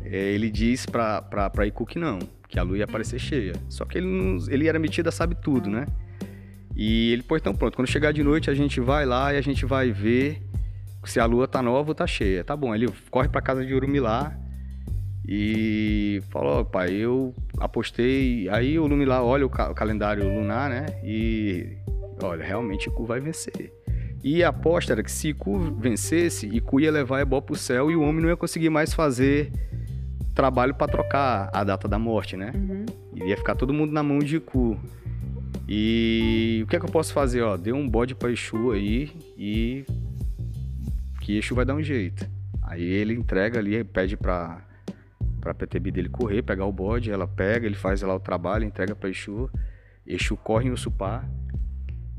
é, 0.04 0.32
ele 0.32 0.52
diz 0.52 0.86
para 0.86 1.66
Iku 1.66 1.86
que 1.86 1.98
não, 1.98 2.20
que 2.48 2.60
a 2.60 2.64
lua 2.64 2.78
ia 2.78 2.84
aparecer 2.84 3.20
cheia. 3.20 3.54
Só 3.68 3.84
que 3.84 3.98
ele, 3.98 4.08
ele 4.50 4.68
era 4.68 4.78
metido 4.78 5.10
a 5.10 5.12
sabe 5.12 5.36
tudo, 5.36 5.70
né? 5.70 5.88
E 6.76 7.14
ele, 7.14 7.24
pô, 7.24 7.38
então 7.38 7.56
pronto, 7.56 7.76
quando 7.76 7.88
chegar 7.88 8.12
de 8.12 8.22
noite 8.22 8.50
a 8.50 8.54
gente 8.54 8.82
vai 8.82 9.06
lá 9.06 9.34
e 9.34 9.38
a 9.38 9.42
gente 9.42 9.66
vai 9.66 9.92
ver 9.92 10.42
se 11.06 11.20
a 11.20 11.26
lua 11.26 11.48
tá 11.48 11.62
nova 11.62 11.92
ou 11.92 11.96
tá 11.96 12.06
cheia. 12.06 12.44
Tá 12.44 12.56
bom, 12.56 12.76
ele 12.76 12.88
corre 13.10 13.30
para 13.30 13.42
casa 13.42 13.66
de 13.66 13.74
Urumilá 13.74 14.36
e 15.28 16.22
falou, 16.30 16.62
oh, 16.62 16.66
pai, 16.66 16.94
eu 16.94 17.34
apostei. 17.60 18.50
Aí 18.50 18.78
o 18.78 18.84
Urumilá 18.84 19.24
olha 19.24 19.46
o, 19.46 19.50
ca 19.50 19.72
o 19.72 19.76
calendário 19.76 20.24
lunar, 20.24 20.70
né? 20.70 20.86
E 21.04 21.78
olha, 22.22 22.44
realmente 22.44 22.90
Iku 22.90 23.06
vai 23.06 23.20
vencer. 23.20 23.74
E 24.24 24.44
a 24.44 24.50
aposta 24.50 24.94
era 24.94 25.04
que 25.04 25.12
se 25.12 25.30
Iku 25.30 25.58
vencesse, 25.80 26.48
Iku 26.48 26.80
ia 26.80 26.92
levar 26.92 27.22
Ebó 27.22 27.40
pro 27.40 27.56
céu 27.56 27.90
e 27.90 27.96
o 27.96 28.02
homem 28.02 28.22
não 28.22 28.30
ia 28.30 28.38
conseguir 28.38 28.70
mais 28.70 28.94
fazer 28.94 29.52
trabalho 30.34 30.76
para 30.76 30.92
trocar 30.92 31.50
a 31.54 31.64
data 31.64 31.88
da 31.88 31.98
morte, 31.98 32.36
né? 32.36 32.52
Uhum. 32.54 32.86
Ia 33.26 33.38
ficar 33.38 33.56
todo 33.56 33.74
mundo 33.74 33.94
na 33.94 34.04
mão 34.04 34.20
de 34.20 34.38
Iku. 34.38 34.78
E 35.68 36.62
o 36.64 36.68
que 36.68 36.76
é 36.76 36.80
que 36.80 36.86
eu 36.86 36.92
posso 36.92 37.14
fazer? 37.14 37.42
Ó, 37.42 37.58
deu 37.58 37.76
um 37.76 37.90
bode 37.90 38.14
para 38.14 38.32
Exu 38.32 38.72
aí 38.72 39.12
e 39.38 39.86
que 41.22 41.38
Exu 41.38 41.56
vai 41.56 41.66
dar 41.66 41.76
um 41.76 41.82
jeito. 41.82 42.30
Aí 42.62 42.84
ele 42.84 43.14
entrega 43.14 43.60
ali, 43.60 43.84
pede 43.84 44.16
para 44.18 44.64
para 45.42 45.54
PTB 45.54 45.92
dele 45.92 46.10
correr, 46.10 46.42
pegar 46.42 46.66
o 46.66 46.72
bode, 46.72 47.12
ela 47.12 47.28
pega, 47.28 47.68
ele 47.68 47.76
faz 47.76 48.02
lá 48.02 48.16
o 48.16 48.20
trabalho, 48.20 48.66
entrega 48.66 48.96
para 48.96 49.10
Exu, 49.10 49.48
Exu 50.04 50.36
corre 50.36 50.68
em 50.68 50.72
Ussupá, 50.72 51.24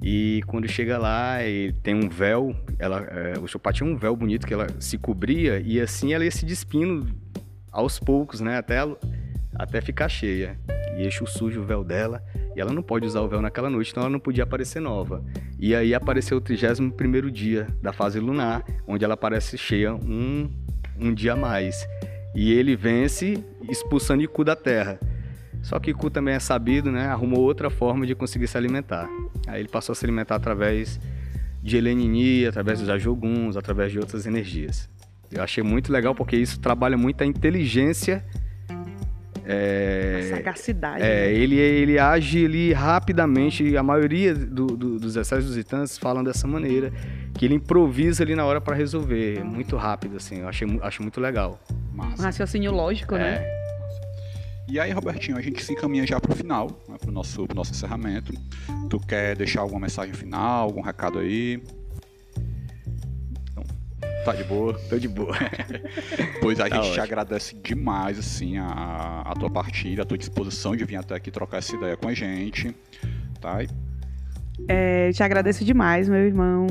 e 0.02 0.42
quando 0.46 0.68
chega 0.68 0.98
lá, 0.98 1.38
tem 1.82 1.94
um 1.94 2.08
véu, 2.08 2.54
ela, 2.78 3.00
é, 3.00 3.38
o 3.38 3.46
Chopá 3.46 3.72
tinha 3.72 3.88
um 3.88 3.96
véu 3.96 4.14
bonito 4.14 4.46
que 4.46 4.52
ela 4.52 4.66
se 4.78 4.98
cobria 4.98 5.58
e 5.58 5.80
assim 5.80 6.12
ela 6.12 6.24
ia 6.24 6.30
se 6.30 6.44
despindo 6.44 7.12
aos 7.72 7.98
poucos, 7.98 8.40
né, 8.40 8.58
até, 8.58 8.76
até 9.54 9.80
ficar 9.80 10.08
cheia. 10.08 10.58
E 10.96 11.06
Exu 11.06 11.26
suja 11.26 11.58
o 11.60 11.64
véu 11.64 11.82
dela 11.82 12.22
e 12.56 12.60
ela 12.60 12.72
não 12.72 12.82
pode 12.82 13.06
usar 13.06 13.20
o 13.20 13.28
véu 13.28 13.42
naquela 13.42 13.68
noite, 13.68 13.90
então 13.90 14.02
ela 14.02 14.10
não 14.10 14.18
podia 14.18 14.44
aparecer 14.44 14.80
nova. 14.80 15.22
E 15.60 15.74
aí 15.74 15.94
apareceu 15.94 16.38
o 16.38 16.40
31 16.40 17.30
dia 17.30 17.66
da 17.82 17.92
fase 17.92 18.18
lunar, 18.18 18.64
onde 18.86 19.04
ela 19.04 19.12
aparece 19.12 19.58
cheia 19.58 19.94
um, 19.94 20.50
um 20.98 21.12
dia 21.12 21.34
a 21.34 21.36
mais. 21.36 21.86
E 22.34 22.50
ele 22.54 22.74
vence 22.74 23.44
expulsando 23.68 24.22
Iku 24.22 24.42
da 24.42 24.56
terra. 24.56 24.98
Só 25.62 25.78
que 25.78 25.90
Iku 25.90 26.08
também 26.08 26.34
é 26.34 26.38
sabido, 26.38 26.90
né? 26.90 27.08
Arrumou 27.08 27.40
outra 27.40 27.68
forma 27.68 28.06
de 28.06 28.14
conseguir 28.14 28.48
se 28.48 28.56
alimentar. 28.56 29.06
Aí 29.46 29.60
ele 29.60 29.68
passou 29.68 29.92
a 29.92 29.96
se 29.96 30.06
alimentar 30.06 30.36
através 30.36 30.98
de 31.62 31.76
Helenini, 31.76 32.46
através 32.46 32.80
dos 32.80 32.88
Ajoguns, 32.88 33.58
através 33.58 33.92
de 33.92 33.98
outras 33.98 34.24
energias. 34.24 34.88
Eu 35.30 35.42
achei 35.42 35.62
muito 35.62 35.92
legal 35.92 36.14
porque 36.14 36.36
isso 36.36 36.58
trabalha 36.58 36.96
muito 36.96 37.20
a 37.20 37.26
inteligência. 37.26 38.24
É, 39.48 40.20
a 40.24 40.36
sagacidade. 40.36 41.02
É, 41.02 41.26
né? 41.26 41.32
ele, 41.32 41.56
ele 41.56 41.98
age 41.98 42.44
ali 42.44 42.72
rapidamente. 42.72 43.76
A 43.76 43.82
maioria 43.82 44.34
do, 44.34 44.66
do, 44.66 44.98
dos 44.98 45.16
excessos 45.16 45.46
visitantes 45.46 45.96
falam 45.96 46.24
dessa 46.24 46.46
maneira. 46.46 46.92
Que 47.34 47.44
ele 47.44 47.54
improvisa 47.54 48.24
ali 48.24 48.34
na 48.34 48.44
hora 48.44 48.60
para 48.60 48.74
resolver. 48.74 49.44
Muito 49.44 49.76
rápido, 49.76 50.16
assim. 50.16 50.40
Eu 50.40 50.48
achei, 50.48 50.66
acho 50.82 51.02
muito 51.02 51.20
legal. 51.20 51.60
Massa. 51.92 52.22
Um 52.22 52.24
raciocínio 52.24 52.72
lógico, 52.72 53.14
né? 53.14 53.36
é. 53.36 53.40
né? 53.40 53.56
E 54.68 54.80
aí, 54.80 54.90
Robertinho, 54.90 55.38
a 55.38 55.40
gente 55.40 55.62
se 55.62 55.72
encaminha 55.72 56.04
já 56.04 56.20
para 56.20 56.32
o 56.32 56.34
final, 56.34 56.66
né, 56.88 56.96
para 56.98 57.08
o 57.08 57.12
nosso, 57.12 57.46
nosso 57.54 57.70
encerramento. 57.70 58.32
Tu 58.90 58.98
quer 58.98 59.36
deixar 59.36 59.60
alguma 59.60 59.82
mensagem 59.82 60.12
final, 60.12 60.64
algum 60.64 60.80
recado 60.80 61.20
aí? 61.20 61.62
Tá 64.26 64.32
de 64.32 64.42
boa? 64.42 64.76
Tô 64.90 64.98
de 64.98 65.06
boa. 65.06 65.36
pois 66.42 66.58
a 66.58 66.68
tá 66.68 66.82
gente 66.82 66.94
te 66.94 67.00
agradece 67.00 67.54
demais, 67.62 68.18
assim, 68.18 68.58
a, 68.58 69.22
a 69.24 69.34
tua 69.34 69.48
partida, 69.48 70.02
a 70.02 70.04
tua 70.04 70.18
disposição 70.18 70.74
de 70.74 70.84
vir 70.84 70.96
até 70.96 71.14
aqui 71.14 71.30
trocar 71.30 71.58
essa 71.58 71.76
ideia 71.76 71.96
com 71.96 72.08
a 72.08 72.12
gente, 72.12 72.74
tá? 73.40 73.58
É, 74.66 75.12
te 75.12 75.22
agradeço 75.22 75.64
demais, 75.64 76.08
meu 76.08 76.18
irmão. 76.18 76.66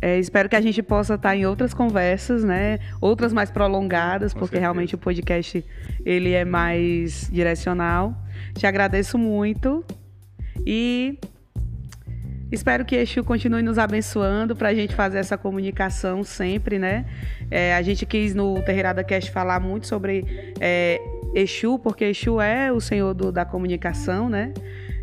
É, 0.00 0.18
espero 0.18 0.48
que 0.48 0.56
a 0.56 0.60
gente 0.62 0.82
possa 0.82 1.16
estar 1.16 1.36
em 1.36 1.44
outras 1.44 1.74
conversas, 1.74 2.44
né? 2.44 2.78
Outras 2.98 3.30
mais 3.30 3.50
prolongadas, 3.50 4.32
Com 4.32 4.38
porque 4.38 4.54
certeza. 4.54 4.62
realmente 4.62 4.94
o 4.94 4.98
podcast 4.98 5.62
ele 6.02 6.32
é 6.32 6.46
mais 6.46 7.28
direcional. 7.30 8.16
Te 8.54 8.66
agradeço 8.66 9.18
muito 9.18 9.84
e 10.64 11.18
espero 12.50 12.84
que 12.84 12.96
Exu 12.96 13.24
continue 13.24 13.62
nos 13.62 13.78
abençoando 13.78 14.54
para 14.54 14.68
a 14.68 14.74
gente 14.74 14.94
fazer 14.94 15.18
essa 15.18 15.36
comunicação 15.36 16.24
sempre, 16.24 16.78
né? 16.78 17.04
É, 17.50 17.74
a 17.74 17.82
gente 17.82 18.04
quis 18.06 18.34
no 18.34 18.60
Terreirada 18.62 19.02
Cast 19.04 19.30
falar 19.30 19.60
muito 19.60 19.86
sobre 19.86 20.54
é, 20.60 21.00
Exu, 21.34 21.78
porque 21.78 22.04
Exu 22.06 22.40
é 22.40 22.72
o 22.72 22.80
Senhor 22.80 23.14
do, 23.14 23.30
da 23.30 23.44
comunicação, 23.44 24.28
né? 24.28 24.52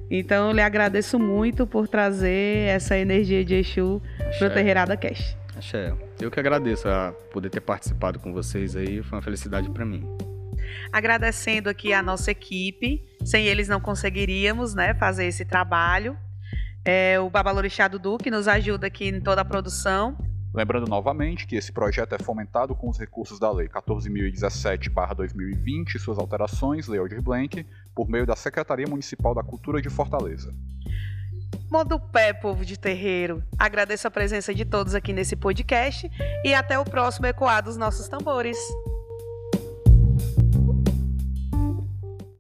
Então 0.10 0.48
eu 0.48 0.54
lhe 0.54 0.62
agradeço 0.62 1.20
muito 1.20 1.68
por 1.68 1.88
trazer 1.88 2.70
essa 2.70 2.98
energia 2.98 3.44
de 3.44 3.56
Exu 3.56 4.02
para 4.38 4.48
o 4.48 4.50
Terreirada 4.52 4.96
Cash. 4.96 5.38
Axé. 5.58 5.94
Eu 6.20 6.30
que 6.30 6.40
agradeço 6.40 6.88
a 6.88 7.12
poder 7.32 7.50
ter 7.50 7.62
participado 7.62 8.20
com 8.20 8.32
vocês 8.32 8.76
aí, 8.76 9.02
foi 9.02 9.18
uma 9.18 9.22
felicidade 9.24 9.70
para 9.70 9.86
mim. 9.86 10.04
Agradecendo 10.92 11.70
aqui 11.70 11.94
a 11.94 12.02
nossa 12.02 12.32
equipe, 12.32 13.04
sem 13.26 13.46
eles 13.46 13.68
não 13.68 13.80
conseguiríamos 13.80 14.74
né, 14.74 14.94
fazer 14.94 15.26
esse 15.26 15.46
trabalho. 15.46 16.18
É, 16.90 17.20
o 17.20 17.30
Babalorixá 17.30 17.86
Dudu, 17.90 18.18
que 18.18 18.32
nos 18.32 18.48
ajuda 18.48 18.88
aqui 18.88 19.10
em 19.10 19.20
toda 19.20 19.42
a 19.42 19.46
produção. 19.46 20.18
Lembrando 20.54 20.88
novamente 20.88 21.46
que 21.46 21.58
esse 21.58 21.70
projeto 21.70 22.16
é 22.16 22.18
fomentado 22.18 22.74
com 22.74 22.90
os 22.90 22.98
recursos 22.98 23.38
da 23.38 23.52
Lei 23.52 23.68
14.017-2020 23.68 25.96
e 25.96 26.00
suas 26.00 26.18
alterações, 26.18 26.88
Lei 26.88 26.98
Aldir 26.98 27.22
Blank, 27.22 27.66
por 27.94 28.08
meio 28.08 28.26
da 28.26 28.38
Secretaria 28.38 28.88
Municipal 28.88 29.36
da 29.36 29.44
Cultura 29.44 29.82
de 29.82 29.90
Fortaleza. 29.90 30.56
Manda 31.70 31.94
o 31.94 32.00
pé, 32.00 32.32
povo 32.32 32.64
de 32.64 32.80
terreiro. 32.80 33.44
Agradeço 33.60 34.08
a 34.08 34.12
presença 34.12 34.56
de 34.56 34.64
todos 34.64 34.96
aqui 34.96 35.12
nesse 35.12 35.36
podcast 35.36 36.10
e 36.46 36.54
até 36.54 36.80
o 36.80 36.86
próximo 36.86 37.28
Ecoar 37.28 37.62
dos 37.62 37.76
Nossos 37.76 38.08
Tambores. 38.08 38.58